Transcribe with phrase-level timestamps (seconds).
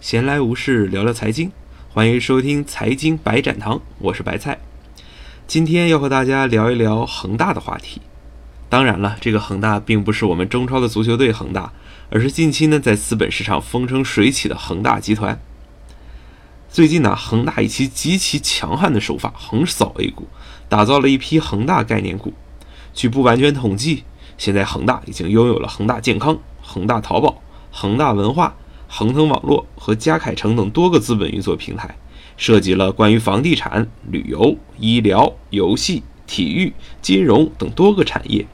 [0.00, 1.50] 闲来无事聊聊财经，
[1.92, 4.60] 欢迎收听财经白展堂，我是白菜。
[5.48, 8.00] 今天要和大家聊一聊恒大的话题。
[8.68, 11.72] 当然了，这个恒大并不是我们中超的足球队恒大，
[12.10, 15.40] 而是近期呢在资本市场风生水起的恒大集团。
[16.70, 20.28] 最近呢，恒大以其极其强悍的手法横扫 A 股，
[20.68, 22.32] 打造了一批恒大概念股。
[22.94, 24.04] 据不完全统计，
[24.38, 27.42] 现在恒大已经拥有了恒大健康、恒大淘宝、
[27.72, 28.54] 恒大文化、
[28.88, 31.96] 恒腾网络和嘉凯城等多个资本运作平台，
[32.36, 38.46] 涉及了关于房地产、旅游、医疗、游戏、体育、金融等多个产业。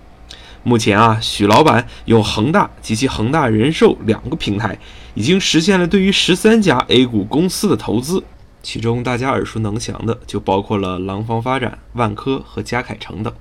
[0.65, 4.79] 目前啊，许老板用恒大及其恒大人寿两个平台，
[5.15, 8.25] 已经实现了对于十三家 A 股公司的投资，
[8.63, 13.33] 其中大家耳熟能详的就包括了廊坊发展、万科和嘉凯城等。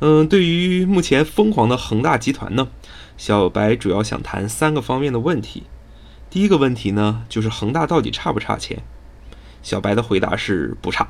[0.00, 2.68] 嗯，对于目前疯狂的恒大集团呢，
[3.18, 5.64] 小白主要想谈三个方面的问题。
[6.30, 8.78] 第一个问题呢，就是恒大到底差不差钱？
[9.60, 11.08] 小白的回答是不差。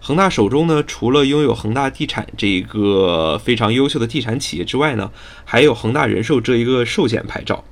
[0.00, 5.12] 恒大手中呢，除了拥有恒大地产这一个非常优秀的地产企业之外呢，
[5.44, 7.62] 还有恒大人寿这一个寿险牌照。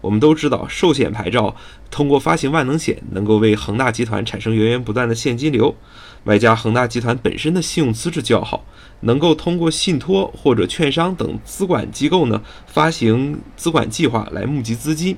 [0.00, 1.54] 我们都知道，寿险牌照
[1.92, 5.76] 通过发行万能险，能够为恒大集团产生源源不断的现金流，
[6.24, 8.64] 外加恒大集团本身的信用资质较好，
[9.00, 15.16] 能够通过信托或者券商等资管机构呢，发行资管计划来募集资金。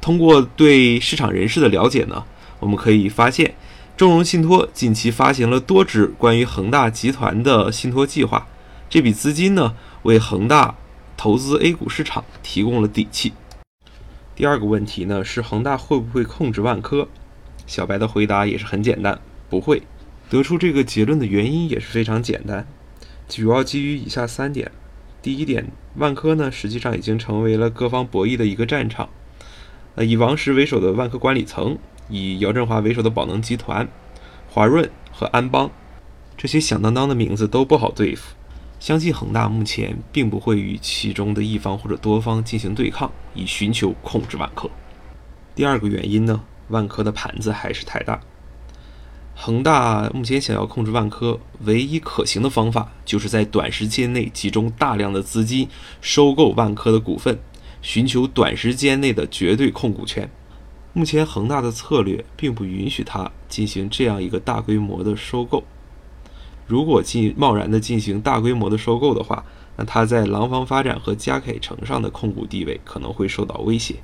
[0.00, 2.24] 通过对市场人士的了解呢，
[2.60, 3.54] 我们可以发现。
[3.96, 8.48] 中融信托近期发行了多支关于恒大集团的信托计划，
[8.90, 10.74] 这笔资金呢为恒大
[11.16, 13.32] 投资 A 股市场提供了底气。
[14.34, 17.06] 第二个问题呢是恒大会不会控制万科？
[17.68, 19.84] 小白的回答也是很简单，不会。
[20.28, 22.66] 得出这个结论的原因也是非常简单，
[23.28, 24.70] 主要基于以下三点。
[25.20, 29.08] 第一点，万科呢实际上已经成为了各方博弈的一个战场。
[29.94, 31.78] 呃，以王石为首的万科管理层。
[32.10, 33.88] 以姚振华为首的宝能集团、
[34.50, 35.70] 华润和安邦
[36.36, 38.34] 这些响当当的名字都不好对付，
[38.78, 44.68] 相信恒大目前并不会与其中的一方或者多方进行对抗，以寻求控制万科。
[45.54, 48.20] 第二个原因呢，万科的盘子还是太大。
[49.36, 55.68] 恒大目前想要控制万科，唯一可行的方法就是在短时间内集中大量的资金
[56.00, 57.38] 收购万科的股份，
[57.82, 60.30] 寻求短时间内的绝对控股权。
[60.92, 65.64] 目前恒大的策略并不允许他进行这样一个大规模的收购。
[66.66, 69.44] 如果进贸然的进行大规模的收购的话，
[69.76, 73.96] 那他在廊坊发展和嘉凯城上的控股地位可能会受到威胁。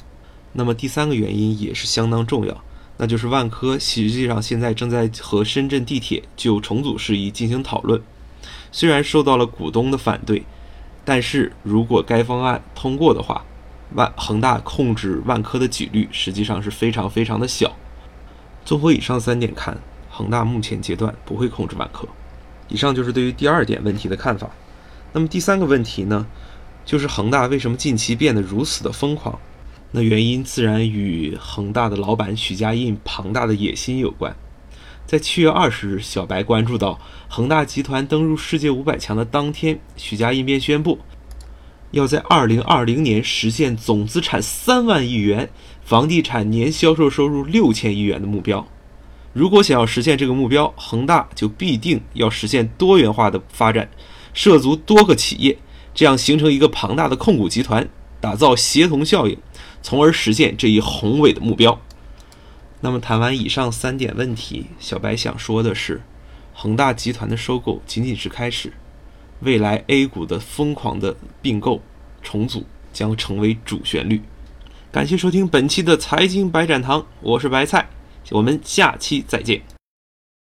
[0.52, 2.64] 那么第三个原因也是相当重要，
[3.02, 7.98] 那就是万科实际上现在正在和深圳地铁就重组事宜进行讨论。
[8.70, 10.44] 虽然受到了股东的反对，
[11.02, 13.42] 但是如果该方案通过的话，
[13.94, 17.74] 万恒大控制万科的几率实际上是非常非常的小。
[18.66, 19.78] 综合以上三点看，
[20.10, 22.06] 恒大目前阶段不会控制万科。
[22.68, 24.50] 以上就是对于第二点问题的看法。
[25.14, 26.26] 那么第三个问题呢，
[26.84, 29.38] 就是恒大为什么近期变得如此的疯狂？
[29.92, 34.36] 那原因自然与恒大的老板许家印庞大的野心有关。
[35.06, 41.00] 在七月二十日，小白关注到恒大集团登入世界五百强的当天，许家印便宣布。
[41.90, 45.50] 要在二零二零年实现总资产三万亿元、
[45.82, 48.64] 房地产年销售收入六千亿元的目标。
[49.32, 53.90] 如果想要实现这个目标，恒大就必定要实现多元化的发展，
[54.32, 55.58] 涉足多个企业，
[55.92, 57.88] 这样形成一个庞大的控股集团，
[58.20, 59.36] 打造协同效应，
[59.82, 61.80] 从而实现这一宏伟的目标。
[62.80, 66.00] 那么谈完以上三点问题，小白想说的是，
[66.54, 68.72] 恒大集团的收购仅仅是开始。
[69.40, 71.80] 未来 A 股的疯狂的并购
[72.22, 74.22] 重组将成为主旋律。
[74.92, 77.88] 感谢收听本期的财经白展堂，我是白菜，
[78.30, 79.79] 我们下期再见。